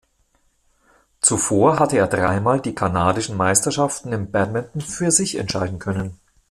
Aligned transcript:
Zuvor 1.21 1.77
hatte 1.77 1.99
er 1.99 2.07
dreimal 2.07 2.59
die 2.59 2.73
kanadischen 2.73 3.37
Meisterschaften 3.37 4.11
im 4.13 4.31
Badminton 4.31 4.81
für 4.81 5.11
sich 5.11 5.35
entscheiden 5.37 5.77
können. 5.77 6.17